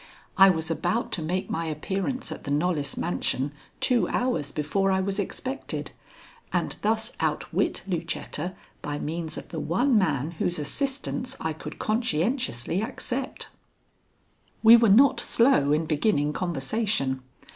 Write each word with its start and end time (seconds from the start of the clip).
I 0.35 0.49
was 0.49 0.71
about 0.71 1.11
to 1.11 1.21
make 1.21 1.51
my 1.51 1.65
appearance 1.67 2.31
at 2.31 2.43
the 2.43 2.49
Knollys 2.49 2.97
mansion 2.97 3.51
two 3.79 4.07
hours 4.07 4.51
before 4.51 4.89
I 4.91 4.99
was 4.99 5.19
expected, 5.19 5.91
and 6.51 6.75
thus 6.81 7.11
outwit 7.19 7.83
Lucetta 7.85 8.55
by 8.81 8.97
means 8.97 9.37
of 9.37 9.49
the 9.49 9.59
one 9.59 9.95
man 9.99 10.31
whose 10.41 10.57
assistance 10.57 11.35
I 11.39 11.53
could 11.53 11.77
conscientiously 11.77 12.81
accept. 12.81 13.49
We 14.63 14.75
were 14.75 14.89
not 14.89 15.19
slow 15.19 15.71
in 15.71 15.85
beginning 15.85 16.33
conversation. 16.33 17.21